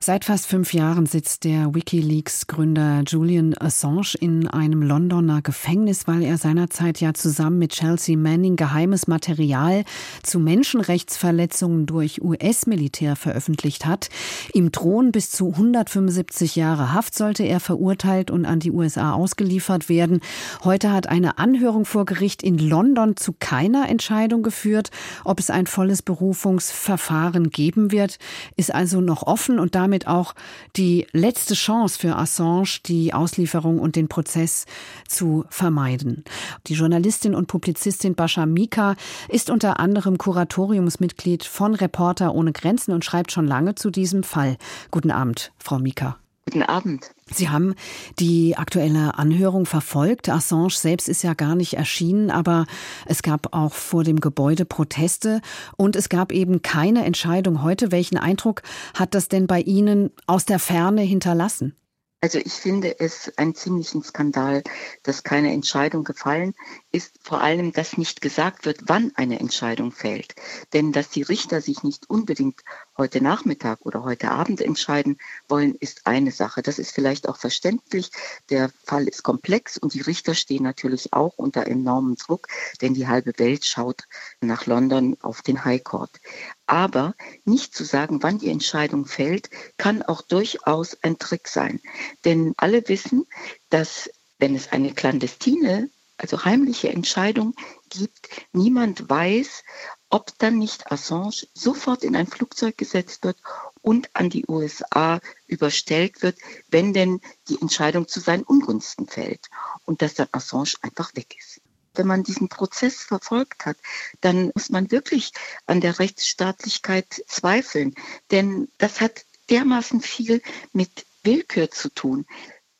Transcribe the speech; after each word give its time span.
Seit 0.00 0.24
fast 0.24 0.46
fünf 0.46 0.72
Jahren 0.74 1.06
sitzt 1.06 1.42
der 1.42 1.74
Wikileaks-Gründer 1.74 3.02
Julian 3.04 3.56
Assange 3.58 4.14
in 4.20 4.46
einem 4.46 4.80
Londoner 4.80 5.42
Gefängnis, 5.42 6.06
weil 6.06 6.22
er 6.22 6.38
seinerzeit 6.38 7.00
ja 7.00 7.14
zusammen 7.14 7.58
mit 7.58 7.72
Chelsea 7.72 8.16
Manning 8.16 8.54
geheimes 8.54 9.08
Material 9.08 9.82
zu 10.22 10.38
Menschenrechtsverletzungen 10.38 11.86
durch 11.86 12.22
US-Militär 12.22 13.16
veröffentlicht 13.16 13.86
hat. 13.86 14.08
Ihm 14.54 14.70
drohen 14.70 15.10
bis 15.10 15.30
zu 15.32 15.48
175 15.48 16.54
Jahre 16.54 16.94
Haft 16.94 17.16
sollte 17.16 17.42
er 17.42 17.58
verurteilt 17.58 18.30
und 18.30 18.46
an 18.46 18.60
die 18.60 18.70
USA 18.70 19.14
ausgeliefert 19.14 19.88
werden. 19.88 20.20
Heute 20.62 20.92
hat 20.92 21.08
eine 21.08 21.38
Anhörung 21.38 21.84
vor 21.84 22.04
Gericht 22.04 22.44
in 22.44 22.58
London 22.58 23.16
zu 23.16 23.34
keiner 23.36 23.88
Entscheidung 23.88 24.44
geführt, 24.44 24.90
ob 25.24 25.40
es 25.40 25.50
ein 25.50 25.66
volles 25.66 26.02
Berufungsverfahren 26.02 27.50
geben 27.50 27.90
wird, 27.90 28.18
ist 28.54 28.72
also 28.72 29.00
noch 29.00 29.24
offen 29.24 29.58
und 29.58 29.74
damit 29.74 29.87
damit 29.88 30.06
auch 30.06 30.34
die 30.76 31.06
letzte 31.12 31.54
Chance 31.54 31.98
für 31.98 32.16
Assange, 32.16 32.80
die 32.84 33.14
Auslieferung 33.14 33.78
und 33.78 33.96
den 33.96 34.08
Prozess 34.08 34.66
zu 35.06 35.46
vermeiden. 35.48 36.24
Die 36.66 36.74
Journalistin 36.74 37.34
und 37.34 37.46
Publizistin 37.46 38.14
Bascha 38.14 38.44
Mika 38.44 38.96
ist 39.30 39.48
unter 39.48 39.80
anderem 39.80 40.18
Kuratoriumsmitglied 40.18 41.44
von 41.44 41.74
Reporter 41.74 42.34
ohne 42.34 42.52
Grenzen 42.52 42.92
und 42.92 43.04
schreibt 43.04 43.32
schon 43.32 43.46
lange 43.46 43.76
zu 43.76 43.90
diesem 43.90 44.22
Fall. 44.22 44.58
Guten 44.90 45.10
Abend, 45.10 45.52
Frau 45.58 45.78
Mika. 45.78 46.18
Guten 46.48 46.62
Abend. 46.62 47.10
Sie 47.30 47.50
haben 47.50 47.74
die 48.18 48.56
aktuelle 48.56 49.18
Anhörung 49.18 49.66
verfolgt. 49.66 50.30
Assange 50.30 50.70
selbst 50.70 51.06
ist 51.06 51.22
ja 51.22 51.34
gar 51.34 51.54
nicht 51.54 51.74
erschienen, 51.74 52.30
aber 52.30 52.64
es 53.04 53.20
gab 53.20 53.54
auch 53.54 53.74
vor 53.74 54.02
dem 54.02 54.18
Gebäude 54.18 54.64
Proteste 54.64 55.42
und 55.76 55.94
es 55.94 56.08
gab 56.08 56.32
eben 56.32 56.62
keine 56.62 57.04
Entscheidung 57.04 57.62
heute. 57.62 57.92
Welchen 57.92 58.16
Eindruck 58.16 58.62
hat 58.94 59.14
das 59.14 59.28
denn 59.28 59.46
bei 59.46 59.60
Ihnen 59.60 60.10
aus 60.26 60.46
der 60.46 60.58
Ferne 60.58 61.02
hinterlassen? 61.02 61.76
Also 62.22 62.38
ich 62.38 62.54
finde 62.54 62.98
es 62.98 63.30
einen 63.36 63.54
ziemlichen 63.54 64.02
Skandal, 64.02 64.62
dass 65.02 65.24
keine 65.24 65.52
Entscheidung 65.52 66.02
gefallen 66.02 66.54
ist. 66.92 67.18
Vor 67.22 67.40
allem, 67.40 67.72
dass 67.72 67.98
nicht 67.98 68.20
gesagt 68.20 68.64
wird, 68.64 68.80
wann 68.86 69.12
eine 69.14 69.40
Entscheidung 69.40 69.92
fällt. 69.92 70.34
Denn 70.72 70.92
dass 70.92 71.10
die 71.10 71.22
Richter 71.22 71.60
sich 71.60 71.82
nicht 71.82 72.08
unbedingt 72.08 72.62
heute 72.96 73.22
Nachmittag 73.22 73.80
oder 73.82 74.04
heute 74.04 74.30
Abend 74.30 74.60
entscheiden 74.60 75.18
wollen, 75.48 75.74
ist 75.74 76.06
eine 76.06 76.32
Sache. 76.32 76.62
Das 76.62 76.78
ist 76.78 76.92
vielleicht 76.92 77.28
auch 77.28 77.36
verständlich. 77.36 78.10
Der 78.50 78.70
Fall 78.84 79.06
ist 79.06 79.22
komplex 79.22 79.76
und 79.76 79.94
die 79.94 80.00
Richter 80.00 80.34
stehen 80.34 80.62
natürlich 80.62 81.12
auch 81.12 81.34
unter 81.36 81.66
enormem 81.66 82.16
Druck, 82.16 82.48
denn 82.80 82.94
die 82.94 83.08
halbe 83.08 83.32
Welt 83.38 83.64
schaut 83.64 84.04
nach 84.40 84.66
London 84.66 85.16
auf 85.20 85.42
den 85.42 85.64
High 85.64 85.84
Court. 85.84 86.20
Aber 86.66 87.14
nicht 87.44 87.74
zu 87.74 87.84
sagen, 87.84 88.22
wann 88.22 88.38
die 88.38 88.50
Entscheidung 88.50 89.06
fällt, 89.06 89.50
kann 89.76 90.02
auch 90.02 90.22
durchaus 90.22 90.96
ein 91.02 91.18
Trick 91.18 91.48
sein. 91.48 91.80
Denn 92.24 92.54
alle 92.56 92.86
wissen, 92.88 93.26
dass 93.70 94.10
wenn 94.38 94.54
es 94.54 94.70
eine 94.70 94.92
clandestine, 94.92 95.90
also 96.18 96.44
heimliche 96.44 96.90
Entscheidung 96.90 97.54
gibt, 97.88 98.28
niemand 98.52 99.08
weiß, 99.08 99.64
ob 100.10 100.36
dann 100.38 100.58
nicht 100.58 100.90
Assange 100.90 101.46
sofort 101.54 102.04
in 102.04 102.16
ein 102.16 102.26
Flugzeug 102.26 102.76
gesetzt 102.76 103.24
wird 103.24 103.38
und 103.80 104.14
an 104.14 104.28
die 104.28 104.44
USA 104.46 105.20
überstellt 105.46 106.22
wird, 106.22 106.38
wenn 106.68 106.92
denn 106.92 107.20
die 107.48 107.60
Entscheidung 107.60 108.08
zu 108.08 108.20
seinen 108.20 108.42
Ungunsten 108.42 109.06
fällt 109.06 109.48
und 109.84 110.02
dass 110.02 110.14
dann 110.14 110.28
Assange 110.32 110.74
einfach 110.82 111.14
weg 111.14 111.36
ist 111.38 111.60
wenn 111.94 112.06
man 112.06 112.22
diesen 112.22 112.48
Prozess 112.48 113.02
verfolgt 113.02 113.66
hat, 113.66 113.76
dann 114.20 114.52
muss 114.54 114.70
man 114.70 114.92
wirklich 114.92 115.32
an 115.66 115.80
der 115.80 115.98
Rechtsstaatlichkeit 115.98 117.24
zweifeln. 117.26 117.94
Denn 118.30 118.68
das 118.78 119.00
hat 119.00 119.26
dermaßen 119.50 120.00
viel 120.00 120.40
mit 120.72 121.06
Willkür 121.24 121.70
zu 121.70 121.88
tun. 121.90 122.24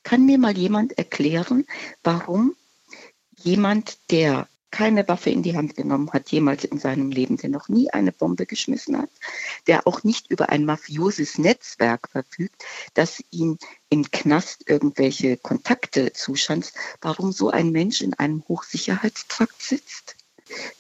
Kann 0.05 0.25
mir 0.25 0.39
mal 0.39 0.57
jemand 0.57 0.97
erklären, 0.97 1.67
warum 2.03 2.55
jemand, 3.43 3.99
der 4.11 4.49
keine 4.71 5.09
Waffe 5.09 5.31
in 5.31 5.43
die 5.43 5.57
Hand 5.57 5.77
genommen 5.77 6.13
hat, 6.13 6.31
jemals 6.31 6.65
in 6.65 6.79
seinem 6.79 7.11
Leben, 7.11 7.37
der 7.37 7.49
noch 7.51 7.69
nie 7.69 7.91
eine 7.91 8.13
Bombe 8.13 8.45
geschmissen 8.47 8.99
hat, 8.99 9.11
der 9.67 9.87
auch 9.87 10.05
nicht 10.05 10.31
über 10.31 10.51
ein 10.51 10.65
mafioses 10.65 11.39
Netzwerk 11.39 12.11
verfügt, 12.11 12.65
das 12.95 13.23
ihm 13.31 13.59
im 13.89 14.11
Knast 14.11 14.69
irgendwelche 14.69 15.37
Kontakte 15.37 16.13
zuschanzt, 16.13 16.75
warum 17.01 17.33
so 17.33 17.51
ein 17.51 17.71
Mensch 17.71 18.03
in 18.03 18.15
einem 18.15 18.45
Hochsicherheitstrakt 18.47 19.63
sitzt. 19.63 20.17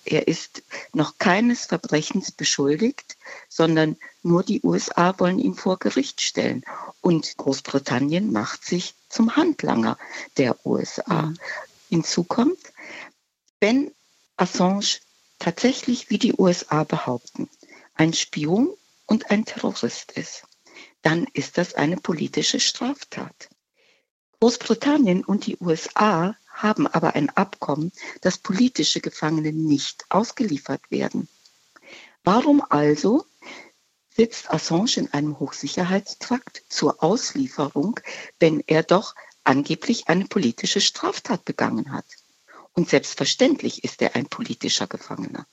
Er 0.05 0.29
ist 0.29 0.63
noch 0.95 1.19
keines 1.19 1.67
Verbrechens 1.67 2.33
beschuldigt, 2.33 3.19
sondern 3.49 3.97
nur 4.23 4.43
die 4.43 4.63
USA 4.63 5.19
wollen 5.19 5.39
ihn 5.39 5.55
vor 5.55 5.79
Gericht 5.79 6.23
stellen. 6.23 6.65
Und 7.03 7.37
Großbritannien 7.37 8.33
macht 8.33 8.65
sich 8.65 8.95
zum 9.09 9.37
Handlanger 9.37 9.99
der 10.39 10.57
USA. 10.65 11.23
Mhm. 11.23 11.39
Hinzu 11.89 12.25
kommt, 12.25 12.59
wenn 13.61 13.93
Assange 14.37 14.99
tatsächlich, 15.39 16.11
wie 16.11 16.19
die 16.19 16.35
USA 16.35 16.85
behaupten, 16.85 17.49
ein 17.95 18.13
Spion 18.13 18.75
und 19.07 19.31
ein 19.31 19.45
Terrorist 19.45 20.13
ist, 20.13 20.45
dann 21.03 21.27
ist 21.33 21.59
das 21.59 21.75
eine 21.75 21.97
politische 21.97 22.61
Straftat. 22.61 23.49
Großbritannien 24.41 25.25
und 25.25 25.47
die 25.47 25.57
USA 25.61 26.37
haben 26.49 26.87
aber 26.87 27.15
ein 27.15 27.31
Abkommen, 27.31 27.93
dass 28.21 28.39
politische 28.39 29.01
Gefangene 29.01 29.53
nicht 29.53 30.05
ausgeliefert 30.11 30.83
werden. 30.91 31.29
Warum 32.25 32.63
also 32.69 33.25
sitzt 34.11 34.51
Assange 34.51 34.97
in 34.97 35.13
einem 35.13 35.39
Hochsicherheitstrakt 35.39 36.65
zur 36.69 37.03
Auslieferung, 37.03 38.01
wenn 38.41 38.63
er 38.67 38.83
doch 38.83 39.15
angeblich 39.49 40.09
eine 40.09 40.27
politische 40.27 40.81
Straftat 40.81 41.45
begangen 41.45 41.93
hat? 41.93 42.05
Und 42.73 42.89
selbstverständlich 42.89 43.83
ist 43.83 44.03
er 44.03 44.15
ein 44.15 44.27
politischer 44.27 44.87
Gefangener. 44.87 45.47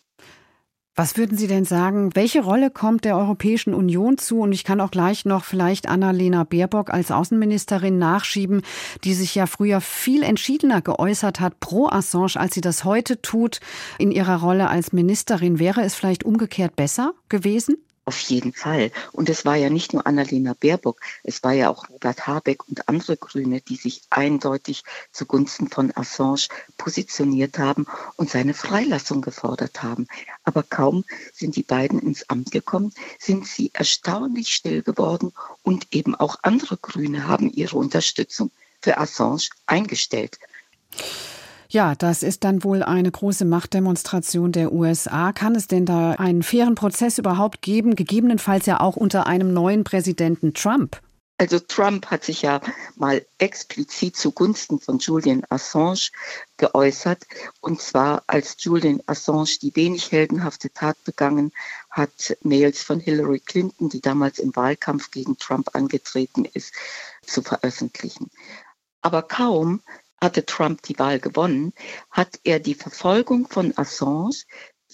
Was 0.97 1.17
würden 1.17 1.37
Sie 1.37 1.47
denn 1.47 1.65
sagen, 1.65 2.15
welche 2.15 2.41
Rolle 2.41 2.71
kommt 2.71 3.03
der 3.03 3.17
Europäischen 3.17 3.73
Union 3.73 4.17
zu? 4.17 4.39
Und 4.39 4.53
ich 4.53 4.63
kann 4.63 4.79
auch 4.79 4.91
gleich 4.91 5.25
noch 5.25 5.43
vielleicht 5.43 5.89
Annalena 5.89 6.45
Baerbock 6.45 6.89
als 6.89 7.11
Außenministerin 7.11 7.97
nachschieben, 7.97 8.61
die 9.03 9.13
sich 9.13 9.35
ja 9.35 9.45
früher 9.45 9.81
viel 9.81 10.23
entschiedener 10.23 10.81
geäußert 10.81 11.41
hat 11.41 11.59
pro 11.59 11.89
Assange, 11.89 12.35
als 12.35 12.53
sie 12.53 12.61
das 12.61 12.85
heute 12.85 13.21
tut 13.21 13.59
in 13.97 14.09
ihrer 14.09 14.39
Rolle 14.39 14.69
als 14.69 14.93
Ministerin. 14.93 15.59
Wäre 15.59 15.81
es 15.81 15.95
vielleicht 15.95 16.23
umgekehrt 16.23 16.77
besser 16.77 17.13
gewesen? 17.27 17.75
Auf 18.07 18.19
jeden 18.19 18.53
Fall. 18.53 18.91
Und 19.13 19.29
es 19.29 19.45
war 19.45 19.55
ja 19.55 19.71
nicht 19.71 19.91
nur 19.91 20.05
Annalena 20.05 20.53
Baerbock, 20.53 21.01
es 21.23 21.41
war 21.43 21.53
ja 21.53 21.71
auch 21.71 21.89
Robert 21.89 22.27
Habeck 22.27 22.69
und 22.69 22.87
andere 22.87 23.17
Grüne, 23.17 23.61
die 23.61 23.77
sich 23.77 24.03
eindeutig 24.11 24.83
zugunsten 25.11 25.69
von 25.69 25.91
Assange 25.95 26.47
positioniert 26.77 27.57
haben 27.57 27.87
und 28.15 28.29
seine 28.29 28.53
Freilassung 28.53 29.21
gefordert 29.21 29.81
haben. 29.81 30.07
Aber 30.43 30.61
kaum 30.61 31.03
sind 31.33 31.55
die 31.55 31.63
beiden 31.63 31.97
ins 31.97 32.29
Amt 32.29 32.51
gekommen, 32.51 32.93
sind 33.17 33.47
sie 33.47 33.71
erstaunlich 33.73 34.53
still 34.53 34.83
geworden 34.83 35.33
und 35.63 35.87
eben 35.89 36.13
auch 36.13 36.37
andere 36.43 36.77
Grüne 36.77 37.27
haben 37.27 37.49
ihre 37.51 37.77
Unterstützung 37.77 38.51
für 38.83 38.99
Assange 38.99 39.49
eingestellt. 39.65 40.37
Ja, 41.69 41.95
das 41.95 42.23
ist 42.23 42.43
dann 42.43 42.63
wohl 42.63 42.83
eine 42.83 43.11
große 43.11 43.45
Machtdemonstration 43.45 44.51
der 44.51 44.71
USA. 44.71 45.31
Kann 45.31 45.55
es 45.55 45.67
denn 45.67 45.85
da 45.85 46.11
einen 46.11 46.43
fairen 46.43 46.75
Prozess 46.75 47.17
überhaupt 47.17 47.61
geben, 47.61 47.95
gegebenenfalls 47.95 48.65
ja 48.65 48.79
auch 48.79 48.95
unter 48.95 49.27
einem 49.27 49.53
neuen 49.53 49.83
Präsidenten 49.83 50.53
Trump? 50.53 51.01
Also 51.37 51.59
Trump 51.59 52.05
hat 52.05 52.23
sich 52.23 52.43
ja 52.43 52.61
mal 52.95 53.25
explizit 53.39 54.15
zugunsten 54.15 54.79
von 54.79 54.99
Julian 54.99 55.43
Assange 55.49 56.11
geäußert. 56.55 57.25
Und 57.59 57.81
zwar 57.81 58.23
als 58.27 58.55
Julian 58.59 59.01
Assange 59.05 59.57
die 59.61 59.75
wenig 59.75 60.13
heldenhafte 60.13 60.71
Tat 60.71 60.95
begangen 61.03 61.51
hat, 61.89 62.37
Mails 62.41 62.81
von 62.81 63.01
Hillary 63.01 63.41
Clinton, 63.41 63.89
die 63.89 63.99
damals 63.99 64.39
im 64.39 64.55
Wahlkampf 64.55 65.11
gegen 65.11 65.37
Trump 65.37 65.75
angetreten 65.75 66.45
ist, 66.45 66.73
zu 67.25 67.41
veröffentlichen. 67.41 68.31
Aber 69.01 69.21
kaum 69.21 69.81
hatte 70.21 70.45
Trump 70.45 70.81
die 70.83 70.97
Wahl 70.99 71.19
gewonnen, 71.19 71.73
hat 72.09 72.39
er 72.43 72.59
die 72.59 72.75
Verfolgung 72.75 73.47
von 73.47 73.77
Assange, 73.77 74.43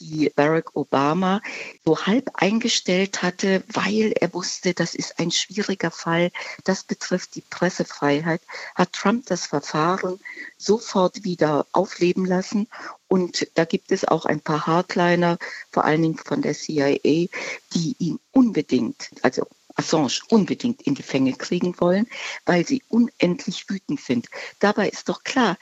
die 0.01 0.31
Barack 0.35 0.75
Obama 0.75 1.41
so 1.85 2.05
halb 2.05 2.31
eingestellt 2.33 3.21
hatte, 3.21 3.63
weil 3.67 4.13
er 4.19 4.33
wusste, 4.33 4.73
das 4.73 4.95
ist 4.95 5.19
ein 5.19 5.31
schwieriger 5.31 5.91
Fall, 5.91 6.31
das 6.63 6.83
betrifft 6.83 7.35
die 7.35 7.41
Pressefreiheit, 7.41 8.41
hat 8.75 8.93
Trump 8.93 9.27
das 9.27 9.45
Verfahren 9.45 10.19
sofort 10.57 11.23
wieder 11.23 11.67
aufleben 11.71 12.25
lassen. 12.25 12.67
Und 13.07 13.47
da 13.55 13.65
gibt 13.65 13.91
es 13.91 14.05
auch 14.05 14.25
ein 14.25 14.41
paar 14.41 14.65
Hardliner, 14.65 15.37
vor 15.71 15.85
allen 15.85 16.01
Dingen 16.01 16.17
von 16.17 16.41
der 16.41 16.53
CIA, 16.53 17.27
die 17.73 17.95
ihn 17.99 18.19
unbedingt, 18.31 19.11
also 19.21 19.45
Assange 19.81 20.21
unbedingt 20.29 20.81
in 20.83 20.95
die 20.95 21.03
Fänge 21.03 21.33
kriegen 21.33 21.79
wollen, 21.79 22.07
weil 22.45 22.65
sie 22.65 22.83
unendlich 22.87 23.69
wütend 23.69 23.99
sind. 23.99 24.27
Dabei 24.59 24.89
ist 24.89 25.09
doch 25.09 25.23
klar, 25.23 25.57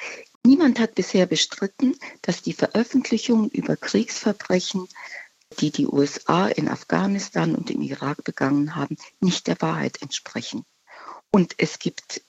Niemand 0.45 0.79
hat 0.79 0.95
bisher 0.95 1.25
bestritten, 1.25 1.97
dass 2.21 2.41
die 2.41 2.53
Veröffentlichungen 2.53 3.49
über 3.49 3.75
Kriegsverbrechen, 3.75 4.87
die 5.59 5.69
die 5.69 5.85
USA 5.85 6.47
in 6.47 6.69
Afghanistan 6.69 7.55
und 7.55 7.69
im 7.69 7.81
Irak 7.81 8.23
begangen 8.23 8.73
haben, 8.75 8.95
nicht 9.19 9.47
der 9.47 9.59
Wahrheit 9.61 10.01
entsprechen. 10.01 10.63
Und 11.31 11.53
es 11.57 11.77
gibt 11.77 12.21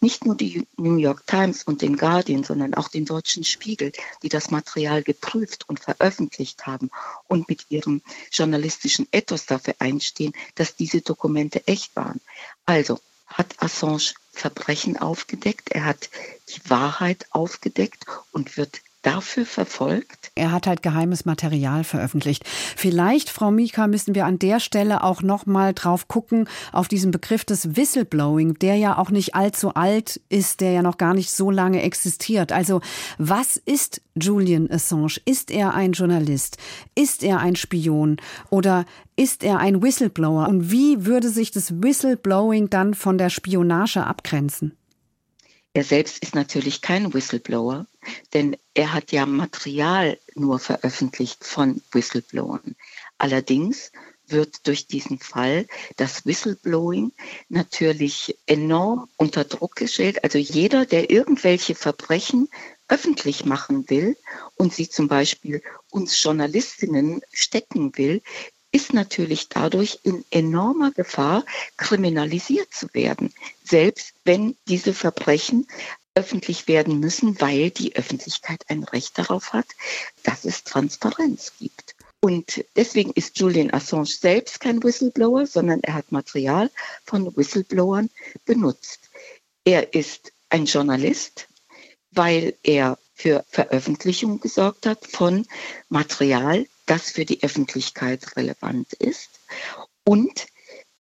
nicht 0.00 0.24
nur 0.24 0.34
die 0.34 0.66
New 0.76 0.96
York 0.96 1.26
Times 1.26 1.64
und 1.64 1.82
den 1.82 1.96
Guardian, 1.96 2.42
sondern 2.42 2.72
auch 2.74 2.88
den 2.88 3.04
Deutschen 3.04 3.44
Spiegel, 3.44 3.92
die 4.22 4.30
das 4.30 4.50
Material 4.50 5.02
geprüft 5.02 5.68
und 5.68 5.78
veröffentlicht 5.78 6.66
haben 6.66 6.90
und 7.28 7.48
mit 7.48 7.66
ihrem 7.70 8.00
journalistischen 8.32 9.08
Ethos 9.12 9.44
dafür 9.44 9.74
einstehen, 9.78 10.32
dass 10.54 10.74
diese 10.74 11.02
Dokumente 11.02 11.66
echt 11.66 11.96
waren. 11.96 12.20
Also 12.64 12.98
hat 13.26 13.62
Assange 13.62 14.14
Verbrechen 14.32 14.96
aufgedeckt, 14.96 15.70
er 15.70 15.84
hat 15.84 16.08
die 16.48 16.70
Wahrheit 16.70 17.26
aufgedeckt 17.30 18.04
und 18.32 18.56
wird 18.56 18.80
dafür 19.06 19.46
verfolgt. 19.46 20.32
Er 20.34 20.50
hat 20.50 20.66
halt 20.66 20.82
geheimes 20.82 21.24
Material 21.24 21.84
veröffentlicht. 21.84 22.44
Vielleicht, 22.44 23.30
Frau 23.30 23.50
Mika, 23.50 23.86
müssen 23.86 24.14
wir 24.14 24.26
an 24.26 24.38
der 24.38 24.58
Stelle 24.58 25.04
auch 25.04 25.22
noch 25.22 25.46
mal 25.46 25.72
drauf 25.74 26.08
gucken 26.08 26.48
auf 26.72 26.88
diesen 26.88 27.12
Begriff 27.12 27.44
des 27.44 27.76
Whistleblowing, 27.76 28.54
der 28.54 28.76
ja 28.76 28.98
auch 28.98 29.10
nicht 29.10 29.34
allzu 29.34 29.74
alt 29.74 30.20
ist, 30.28 30.60
der 30.60 30.72
ja 30.72 30.82
noch 30.82 30.98
gar 30.98 31.14
nicht 31.14 31.30
so 31.30 31.50
lange 31.50 31.82
existiert. 31.82 32.50
Also, 32.50 32.80
was 33.16 33.56
ist 33.56 34.02
Julian 34.16 34.70
Assange? 34.70 35.20
Ist 35.24 35.50
er 35.50 35.74
ein 35.74 35.92
Journalist? 35.92 36.58
Ist 36.94 37.22
er 37.22 37.38
ein 37.38 37.54
Spion 37.54 38.16
oder 38.50 38.84
ist 39.14 39.44
er 39.44 39.58
ein 39.58 39.82
Whistleblower? 39.82 40.48
Und 40.48 40.72
wie 40.72 41.06
würde 41.06 41.28
sich 41.28 41.52
das 41.52 41.80
Whistleblowing 41.80 42.70
dann 42.70 42.94
von 42.94 43.18
der 43.18 43.30
Spionage 43.30 44.04
abgrenzen? 44.04 44.76
Er 45.76 45.84
selbst 45.84 46.20
ist 46.20 46.34
natürlich 46.34 46.80
kein 46.80 47.12
Whistleblower, 47.12 47.86
denn 48.32 48.56
er 48.72 48.94
hat 48.94 49.12
ja 49.12 49.26
Material 49.26 50.18
nur 50.34 50.58
veröffentlicht 50.58 51.44
von 51.44 51.82
Whistleblowern. 51.92 52.76
Allerdings 53.18 53.92
wird 54.26 54.66
durch 54.66 54.86
diesen 54.86 55.18
Fall 55.18 55.66
das 55.96 56.24
Whistleblowing 56.24 57.12
natürlich 57.50 58.38
enorm 58.46 59.10
unter 59.18 59.44
Druck 59.44 59.76
gestellt. 59.76 60.24
Also 60.24 60.38
jeder, 60.38 60.86
der 60.86 61.10
irgendwelche 61.10 61.74
Verbrechen 61.74 62.48
öffentlich 62.88 63.44
machen 63.44 63.90
will 63.90 64.16
und 64.56 64.72
sie 64.72 64.88
zum 64.88 65.08
Beispiel 65.08 65.62
uns 65.90 66.22
Journalistinnen 66.22 67.20
stecken 67.34 67.98
will, 67.98 68.22
ist 68.76 68.92
natürlich 68.92 69.48
dadurch 69.48 70.00
in 70.02 70.22
enormer 70.30 70.90
Gefahr, 70.90 71.46
kriminalisiert 71.78 72.74
zu 72.74 72.92
werden, 72.92 73.32
selbst 73.64 74.12
wenn 74.24 74.54
diese 74.68 74.92
Verbrechen 74.92 75.66
öffentlich 76.14 76.68
werden 76.68 77.00
müssen, 77.00 77.40
weil 77.40 77.70
die 77.70 77.96
Öffentlichkeit 77.96 78.66
ein 78.68 78.84
Recht 78.84 79.16
darauf 79.16 79.54
hat, 79.54 79.64
dass 80.24 80.44
es 80.44 80.62
Transparenz 80.62 81.54
gibt. 81.58 81.94
Und 82.20 82.66
deswegen 82.76 83.12
ist 83.12 83.38
Julian 83.38 83.72
Assange 83.72 84.04
selbst 84.04 84.60
kein 84.60 84.82
Whistleblower, 84.82 85.46
sondern 85.46 85.80
er 85.80 85.94
hat 85.94 86.12
Material 86.12 86.70
von 87.06 87.34
Whistleblowern 87.34 88.10
benutzt. 88.44 89.08
Er 89.64 89.94
ist 89.94 90.32
ein 90.50 90.66
Journalist, 90.66 91.48
weil 92.10 92.54
er 92.62 92.98
für 93.14 93.42
Veröffentlichung 93.48 94.38
gesorgt 94.38 94.84
hat 94.84 95.06
von 95.06 95.46
Material, 95.88 96.66
das 96.86 97.10
für 97.10 97.24
die 97.24 97.42
Öffentlichkeit 97.42 98.36
relevant 98.36 98.92
ist. 98.94 99.40
Und 100.04 100.46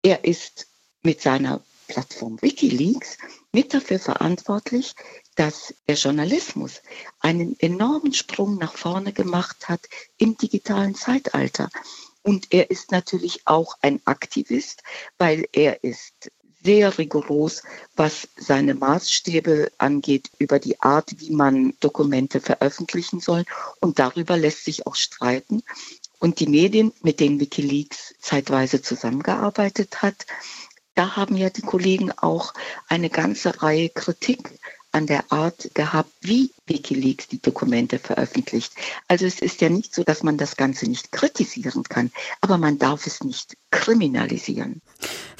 er 0.03 0.25
ist 0.25 0.69
mit 1.03 1.21
seiner 1.21 1.63
Plattform 1.89 2.41
Wikileaks 2.41 3.19
mit 3.53 3.75
dafür 3.75 3.99
verantwortlich, 3.99 4.95
dass 5.35 5.75
der 5.87 5.97
Journalismus 5.97 6.81
einen 7.21 7.59
enormen 7.59 8.15
Sprung 8.15 8.57
nach 8.57 8.77
vorne 8.77 9.13
gemacht 9.13 9.69
hat 9.69 9.81
im 10.17 10.37
digitalen 10.37 10.95
Zeitalter. 10.95 11.69
Und 12.23 12.53
er 12.53 12.71
ist 12.71 12.93
natürlich 12.93 13.43
auch 13.47 13.77
ein 13.83 14.01
Aktivist, 14.05 14.83
weil 15.19 15.47
er 15.53 15.83
ist 15.85 16.31
sehr 16.63 16.97
rigoros, 16.99 17.63
was 17.97 18.29
seine 18.37 18.75
Maßstäbe 18.75 19.71
angeht 19.79 20.31
über 20.39 20.59
die 20.59 20.81
Art, 20.81 21.15
wie 21.19 21.31
man 21.31 21.75
Dokumente 21.81 22.41
veröffentlichen 22.41 23.21
soll. 23.21 23.45
Und 23.81 23.99
darüber 23.99 24.37
lässt 24.37 24.65
sich 24.65 24.87
auch 24.87 24.95
streiten. 24.95 25.63
Und 26.19 26.39
die 26.39 26.47
Medien, 26.47 26.93
mit 27.03 27.19
denen 27.21 27.41
Wikileaks 27.41 28.15
zeitweise 28.21 28.81
zusammengearbeitet 28.81 30.03
hat, 30.03 30.27
da 30.95 31.17
haben 31.17 31.37
ja 31.37 31.51
die 31.51 31.63
Kollegen 31.63 32.13
auch 32.13 32.55
eine 32.89 33.11
ganze 33.11 33.63
Reihe 33.63 33.89
Kritik 33.89 34.51
an 34.93 35.07
der 35.07 35.33
Art 35.33 35.71
gehabt, 35.75 36.13
wie 36.21 36.51
Wikileaks 36.67 37.27
die 37.27 37.41
Dokumente 37.41 37.99
veröffentlicht. 37.99 38.73
Also 39.09 39.25
es 39.25 39.41
ist 39.41 39.63
ja 39.63 39.71
nicht 39.71 39.95
so, 39.95 40.05
dass 40.05 40.23
man 40.23 40.37
das 40.37 40.57
Ganze 40.57 40.87
nicht 40.87 41.11
kritisieren 41.13 41.85
kann, 41.85 42.13
aber 42.43 42.59
man 42.59 42.79
darf 42.79 43.07
es 43.07 43.25
nicht 43.25 43.57
kriminalisieren. 43.71 44.83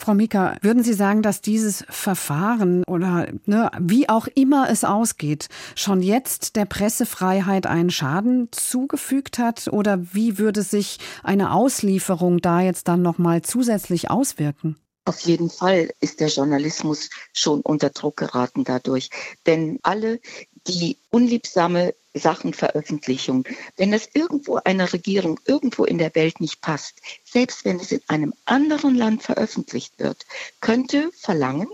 Frau 0.03 0.15
Mika, 0.15 0.57
würden 0.63 0.83
Sie 0.83 0.95
sagen, 0.95 1.23
dass 1.23 1.43
dieses 1.43 1.85
Verfahren 1.89 2.83
oder 2.89 3.29
ne, 3.47 3.71
wie 3.79 4.09
auch 4.09 4.27
immer 4.35 4.69
es 4.69 4.83
ausgeht, 4.83 5.49
schon 5.77 6.03
jetzt 6.03 6.57
der 6.57 6.65
Pressefreiheit 6.65 7.69
einen 7.69 7.89
Schaden 7.89 8.49
zugefügt 8.51 9.39
hat? 9.39 9.69
Oder 9.69 10.13
wie 10.13 10.39
würde 10.39 10.63
sich 10.63 10.99
eine 11.23 11.53
Auslieferung 11.53 12.41
da 12.41 12.61
jetzt 12.61 12.89
dann 12.89 13.01
nochmal 13.01 13.43
zusätzlich 13.43 14.11
auswirken? 14.11 14.77
Auf 15.05 15.21
jeden 15.21 15.51
Fall 15.51 15.91
ist 16.01 16.19
der 16.19 16.31
Journalismus 16.31 17.09
schon 17.33 17.61
unter 17.61 17.91
Druck 17.91 18.17
geraten 18.17 18.65
dadurch. 18.65 19.09
Denn 19.47 19.79
alle, 19.85 20.19
die 20.67 20.99
unliebsame 21.11 21.95
Sachen 22.15 22.53
Veröffentlichung, 22.55 23.45
wenn 23.77 23.93
es 23.93 24.09
irgendwo 24.13 24.57
einer 24.57 24.93
Regierung 24.93 25.41
irgendwo 25.47 25.85
in 25.85 25.99
der 25.99 26.15
Welt 26.15 26.41
nicht 26.41 26.61
passt, 26.61 27.01
selbst 27.25 27.65
wenn 27.65 27.81
es 27.81 27.93
in 27.93 28.03
einem 28.09 28.35
anderen 28.45 28.95
Land 28.95 29.23
veröffentlicht 29.23 29.99
wird, 29.99 30.27
könnte 30.61 31.11
verlangen, 31.13 31.69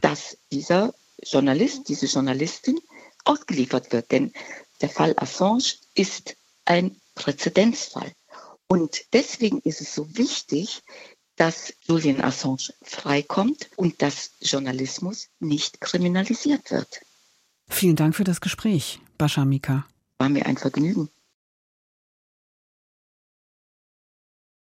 dass 0.00 0.36
dieser 0.50 0.94
Journalist, 1.22 1.88
diese 1.88 2.06
Journalistin 2.06 2.80
ausgeliefert 3.24 3.92
wird. 3.92 4.10
Denn 4.10 4.32
der 4.80 4.88
Fall 4.88 5.14
Assange 5.16 5.74
ist 5.94 6.36
ein 6.64 7.00
Präzedenzfall. 7.14 8.12
Und 8.68 9.04
deswegen 9.12 9.60
ist 9.60 9.80
es 9.80 9.94
so 9.94 10.16
wichtig, 10.16 10.82
dass 11.36 11.72
Julian 11.82 12.20
Assange 12.20 12.74
freikommt 12.82 13.70
und 13.76 14.02
dass 14.02 14.32
Journalismus 14.40 15.28
nicht 15.38 15.80
kriminalisiert 15.80 16.70
wird. 16.70 17.00
Vielen 17.68 17.96
Dank 17.96 18.16
für 18.16 18.24
das 18.24 18.40
Gespräch, 18.40 19.00
Bascha 19.18 19.44
Mika. 19.44 19.86
War 20.18 20.28
mir 20.28 20.46
ein 20.46 20.56
Vergnügen. 20.56 21.08